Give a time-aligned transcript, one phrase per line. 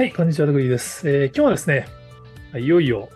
[0.00, 1.06] はい、こんにちは、ドグリーです。
[1.06, 1.86] えー今日はですね、
[2.58, 3.10] いよいよ、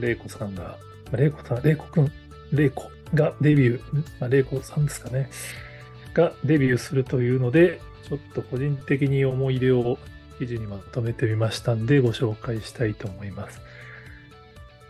[0.00, 0.76] レイコさんが、
[1.12, 2.12] レイコさん、レイコくん、
[2.50, 5.30] レイコがデビュー、まあ、レイコさんですかね、
[6.12, 9.96] がデビューするというので、ちょっと個人的に思い出を
[10.40, 13.60] 記事にまとめてみましたんで、ご紹介したいと思います。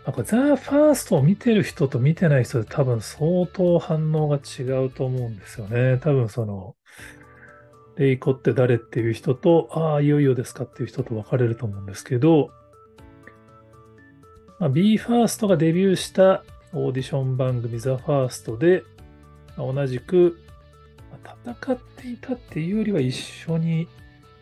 [0.03, 5.99] まあ、これ、ザ・ファーストを見てる人と見てない人で多分相当反応が違うと思うんですよね。
[5.99, 6.75] 多分その、
[7.97, 12.51] レイコって誰っていう人と、ああ、いよいよですかっていう人と分かれると思うんですけど、
[14.59, 18.83] まあ、BE:FIRST がデビューしたオーディション番組 THEFIRST で、
[19.57, 20.37] まあ同じく、
[21.45, 23.87] 戦っていたっていうよりは一緒に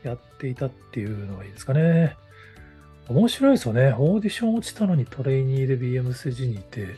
[0.03, 2.15] やっていたっていうのがいいですかね。
[3.07, 3.95] 面白いですよね。
[3.97, 6.95] オーディション落ちたのにトレイニーで BMSG にいて、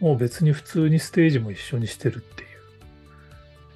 [0.00, 2.53] もう別に普通にステージも一緒にしてるっていう。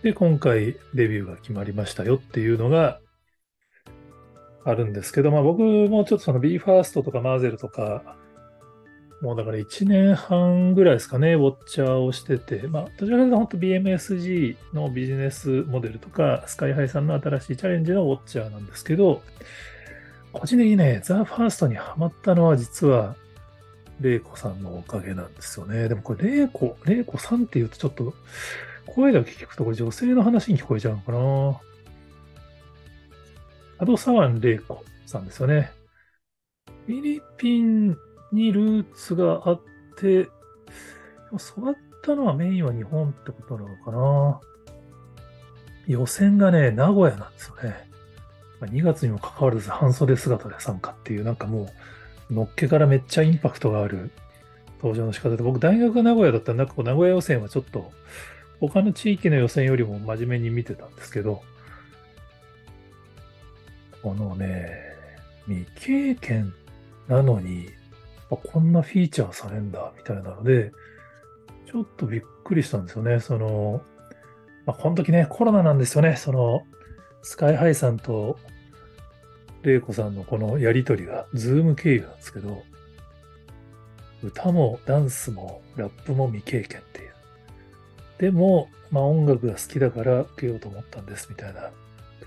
[0.02, 3.00] で、今回デビューが決まりましたよっていうのが
[4.64, 8.16] あるんですけど、まあ僕もちょっとその BE:FIRST とかマーゼルとか、
[9.20, 19.22] もうだから1年半ぐらいですかね、ウォッチャーをしてて、まあどちらかというと本当 BMSG のビジネスモデルとか、スカイハイさんの新しいチャレンジのウォッチャーなんですけど、
[20.32, 23.16] 個人的にね、ザ・ファーストにハマったのは実は、
[24.00, 25.88] レイコさんのおかげなんですよね。
[25.88, 28.14] でもこれ、レイコ、レイコさんって言うとちょっと、
[28.94, 31.60] 声だけ聞くとこれ女性の話に聞こえちゃうのかな。
[33.80, 35.70] アドサワン・レイコさんですよね。
[36.86, 37.96] フィリピン
[38.32, 39.60] にルーツがあっ
[39.96, 40.28] て、で
[41.30, 44.40] も育ったのはメインは日本ってことなのかな。
[45.86, 47.88] 予選がね、名古屋なんですよね。
[48.60, 51.68] 2月にもかかわらず半袖姿で参加っていう、なんかも
[52.30, 54.10] う、のっけからめっちゃインパクトがある
[54.82, 57.92] 登場の仕方で、僕大学が名古屋だったら、なんかこう名古屋予選はちょっと、
[58.60, 61.42] 他の地域の予選よりも真面目に見てたんですけど、
[64.02, 64.72] このね、
[65.46, 66.52] 未経験
[67.08, 67.68] なのに、
[68.30, 70.72] あこんなフィーチャーされんだ、みたいなので、
[71.70, 73.20] ちょっとびっくりしたんですよね。
[73.20, 73.82] その、
[74.66, 76.16] まあ、この時ね、コロナなんですよね。
[76.16, 76.62] その、
[77.22, 78.38] SKY-HI さんと、
[79.62, 82.62] REIKO さんのこのやりとりが、 Zoom 経由なんですけど、
[84.22, 87.07] 歌もダンスもラップも未経験っていう。
[88.18, 91.70] でも、まあ音楽が好きだから受けようと思ったんですみたいな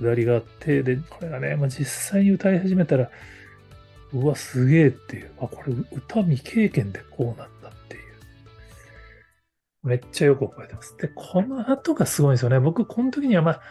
[0.01, 3.09] くだりがあって、で、これがね、まあ、実際に歌い始めたら、
[4.13, 5.31] うわ、すげえっていう。
[5.39, 8.01] あ、これ歌未経験でこうなんだっていう。
[9.83, 10.97] めっちゃよく覚えてます。
[10.97, 12.59] で、この後がすごいんですよね。
[12.59, 13.61] 僕、この時にはまあ、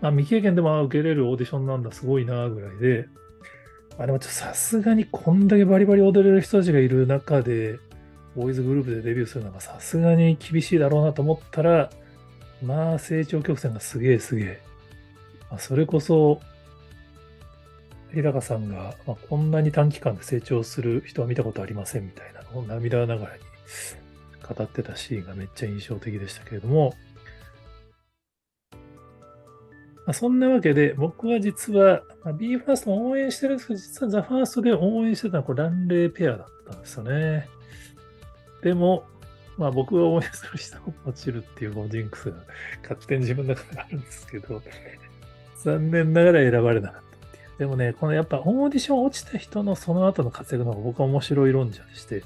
[0.00, 3.06] まあ、未経験でも受けれるオーディションなんだ、すごいな、ぐらいで、
[3.98, 7.78] まあでもちょっとさすがにこんだけバリバリ踊れる人たちがいる中で、
[8.36, 11.90] ボーイズグループでデビューするのがさすがに厳しいだろうなと思ったら、
[12.62, 14.60] まあ成長曲線がすげえすげえ。
[15.50, 16.40] まあ、それこそ、
[18.12, 23.42] 日高さんが、まあ、こんなに短期間で成長する人は見たことありませんみたいなのを涙ながらに
[24.56, 26.94] 語ってたシーンがめっちゃ印象的でしたけれども、
[30.06, 37.48] まあ、そんなわけで、僕は実は、まあ、BE:FIRST を応援してるんですけど、実は THEFIRST で応援してたのはこれランレーペアだったんですよね。
[38.62, 39.04] でも、
[39.56, 42.36] まあ僕が応援する人も落ちるっていうジンクスが
[42.82, 44.62] 勝手に自分の中であるんですけど、
[45.62, 47.58] 残念ながら選ばれなかったっていう。
[47.58, 52.22] でもね、このやっぱオーディション落ちた人のその後の活躍の方が僕は面白い論者でして、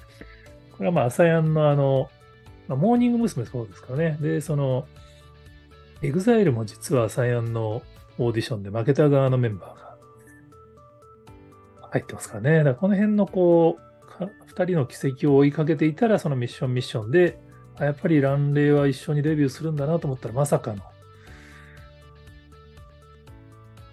[0.77, 2.11] これはまあ、アサヤンのあの、
[2.69, 3.47] まあ、モーニング娘。
[3.47, 4.19] そうですからね。
[4.21, 4.87] で、その、
[6.03, 7.83] EXILE も実は ASAYAN の
[8.19, 9.75] オーディションで負けた側のメンバー
[11.81, 12.59] が入ってますからね。
[12.59, 13.94] だからこの辺のこう、
[14.54, 17.38] か二人の奇跡を追いかけていたら、そのミッションミッションで、
[17.76, 20.82] あやっぱりランレイは一緒にデビューするんだなと思ったら、まさかの、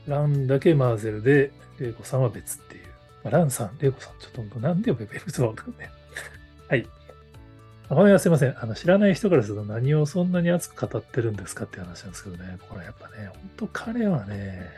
[0.08, 2.84] ランだけ MAZZEL で、 REIKOさんは別っていう。
[3.24, 5.92] まあ、ランさん、 REIKOさん、ちょっと本当なんで呼べばいいかわかんない。
[6.70, 6.88] はい。
[7.90, 8.56] これはすいません。
[8.58, 12.58] あの、知らない人からすると何をそんなに熱く語ってるんですかって話なんですけどね。
[12.70, 14.70] これやっぱね、本当彼はね、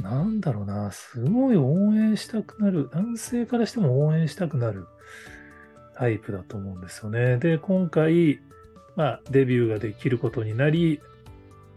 [0.00, 4.86] なんだろうな、すごい応援したくなる、男性からしても応援したくなる
[5.94, 7.36] タイプだと思うんですよね。
[7.36, 8.40] で、今回、
[8.96, 11.00] まあ、デビューができることになり、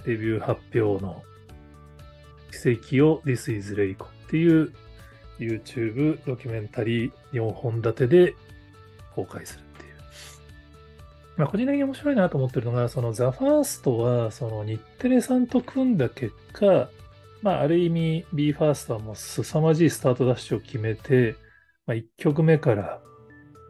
[0.05, 1.23] デビュー発表の
[2.51, 4.71] 奇跡を This is Reiko っていう
[5.39, 8.35] YouTube ドキュメンタリー4本立てで
[9.15, 9.95] 公開するっていう。
[11.37, 16.89] まあ、個人的に面白いなと思ってるのが、そのザ・ファーストは、その日テレさんと組んだ結果、
[17.45, 21.35] まあ、ある意味 BE:FIRST はもう凄まじいスタートダッシュを決めて、
[21.85, 22.99] まあ、1曲目から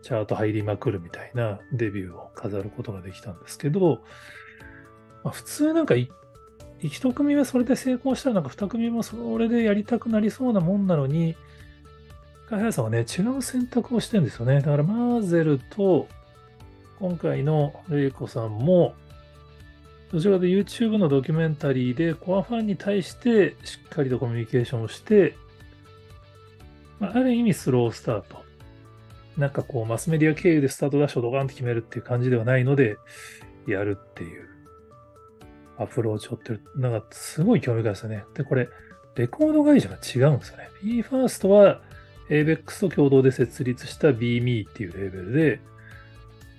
[0.01, 3.99] チャート入りまくるみたいなデビューを飾ることができたんですけど、
[5.25, 11.35] まあ、普通なんか1組目それで成功したら、なんか2組もそれでやりたくなりそうなもんなのに、
[12.47, 14.61] カハヤさんはね、違う選択をしてるんですよね。
[14.61, 16.07] だからマーゼルと、
[16.99, 18.93] 今回のレイコさんも、
[20.15, 25.35] どちらかというと YouTube のドキュメンタリーでコアファンに対してしっかりとコミュニケーションをして、
[27.01, 28.37] まあ、ある意味スロースタート。
[29.37, 32.95] なんかこう、マスメディア経由でスタートダッシュをドカンと決めるっていう感じではないので、
[33.67, 34.47] やるっていう
[35.77, 36.61] アプローチをってる。
[36.77, 38.23] なんかすごい興味深いですよね。
[38.35, 38.69] で、これ、
[39.15, 40.69] レコード会社が違うんですよね。
[40.81, 41.81] BE:FIRST は
[42.29, 45.59] ABEX と共同で設立した BME っていうレーベルで、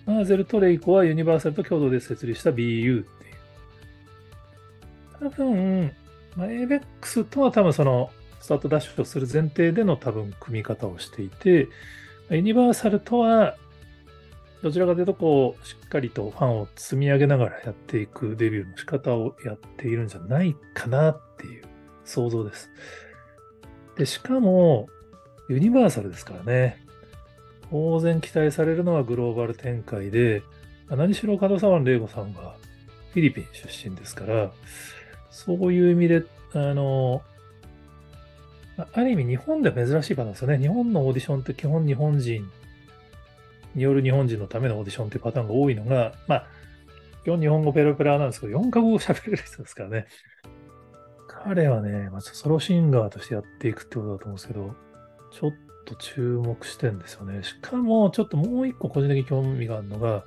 [0.04, 3.25] マーゼルとレイコはユニバーサルと共同で設立した BU っていう。
[5.20, 5.92] 多分、
[6.36, 8.10] まあ、ABEX とは多分その
[8.40, 11.68] スタートダッシュをする前提での多分組み方をしていて、
[12.30, 13.56] ユニバーサルとは
[14.62, 21.64] どちらかというと、こう、しっかりとファンを積み上げながらやっていくデビューの仕方をやっているんじゃないかなっていう
[22.04, 22.70] 想像です。
[23.96, 24.88] で、しかも、
[25.48, 26.84] ユニバーサルですからね。
[27.70, 30.42] 当然期待されるのはグローバル展開で、
[30.88, 32.56] 何しろ門沢玲子さんが
[33.12, 34.52] フィリピン出身ですから、
[35.36, 36.24] そういう意味で、
[36.54, 37.20] あの、
[38.78, 40.58] ある意味日本では珍しいパターンですよね。
[40.58, 42.50] 日本のオーディションって基本日本人
[43.74, 46.46] による日本人のためのオーディションっていうパターンが多いのが、まあ、
[47.24, 50.06] 基本日本語ペラペラなんですけど、4カ国語喋れる人ですからね。
[51.28, 54.74] 彼はね、まあ、ソロシンガーとしてやっていくってことだと思うんですけど、
[55.32, 55.52] ちょっ
[55.84, 57.42] と注目してんですよね。
[57.42, 60.24] しかも、ちょっともう一個個人的に興味があるのが、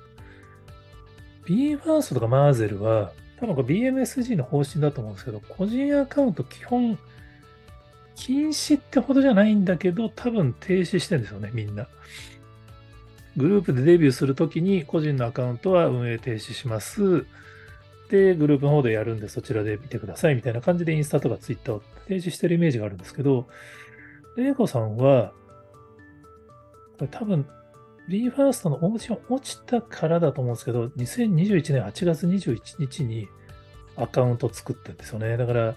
[1.46, 6.98] BE:FIRST とかマーゼルは、多分これ BMSG の方針だと思うんですけど、個人アカウント基本
[8.14, 11.88] 禁止ってほどじゃないんだけど、多分停止してるんですよね、みんな。
[13.36, 17.24] グループでデビューするときに個人のアカウントは運営停止します。
[18.10, 23.48] で、グループの方でやるんでそちらで見てくださいみたいな感じでインスタとかツイッターを停止してるイメージがあるんですけど、
[24.36, 25.32] レイコさんは、
[26.98, 27.46] これ多分
[28.10, 33.28] BE:FIRST のオーディション落ちたからだと思うんですけど、2021年8月21日に
[33.96, 35.36] アカウント作ってるんですよね。
[35.36, 35.74] だから、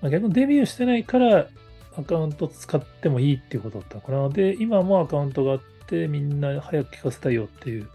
[0.00, 1.48] まあ、逆にデビューしてないから
[1.96, 4.28] アカウント使ってもいいっていうことだったのかな。
[4.28, 7.88] で、今もアカウントがあってみんな早く聞かせたいよっていう、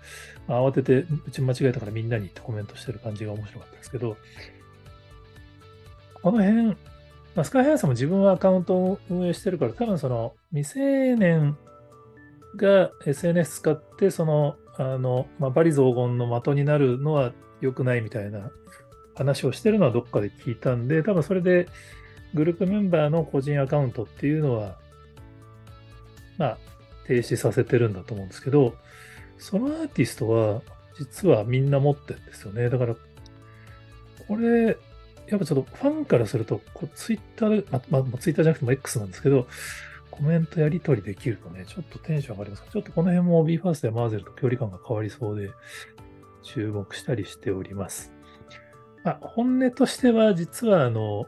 [0.47, 4.17] まあ、慌ててうち間違えたからみんなにってコメントしてる感じが面白かったですけど、
[6.21, 6.75] この辺、ま
[7.37, 11.57] あ、スカイハイさんも自分はアカウントを運営してるから、多分その未成年
[12.57, 18.51] が SNS 使って、その、あの、まあ、バリ雑言の的になるのは良くないみたいな
[19.15, 21.67] 話をしてるのはどっかで聞いたんで、多分それで
[22.33, 24.77] グループメンバーの個人アカウントっていうのは、
[26.37, 26.57] まあ、
[27.07, 28.75] 停止させてるんだと思うんですけど、
[29.37, 30.61] そのアーティストは
[30.97, 32.69] 実はみんな持ってるんですよね。
[32.69, 32.95] だから、
[34.27, 34.77] これ、
[35.27, 39.47] やっぱちょっとファンからすると、こうツイッターで、まあ、まあ、ツイッターじゃなくても X なんですけど、
[40.17, 45.51] コメントやり取りできるとね、ちょっとテンション上がりますちょっとこの辺も BE:FIRST やマーゼルと距離感が変わりそうで、
[46.41, 48.11] 注目したりしております。
[49.03, 51.27] まあ、本音としては、実はあの、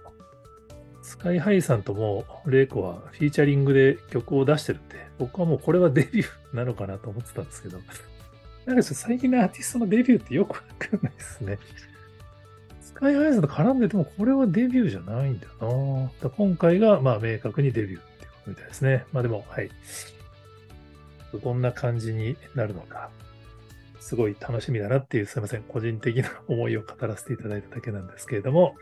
[1.02, 7.80] スカイハイさんとも、レイコはフィーチャリングで曲を出してるんで、僕はもうこれはデビューなのかなと思ってたんですけど、
[8.66, 11.60] なんか最近のアーティストのデビューってよくわかんないですね。
[12.82, 16.30] スカイハイさんと絡んでても、これはデビューじゃないんだよな。
[16.30, 18.09] 今回が、まあ、明確にデビュー
[18.46, 19.06] みたいですね。
[19.12, 19.70] まあでも、はい。
[21.44, 23.10] どんな感じになるのか、
[24.00, 28.76] すごい楽しみだなっていう、すいません、個人的な思いを語らせていただいただけなんですけれども、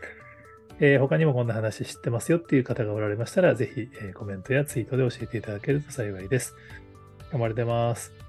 [0.80, 6.54] えー、他にもこんな話知ってますよっていう方がおられましたら、ぜひ、えー、コメントやツイートで教えていただけると幸いです。
[7.32, 8.27] 頑張れてます。